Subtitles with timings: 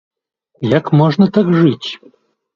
[0.77, 1.89] Як можна так жыць?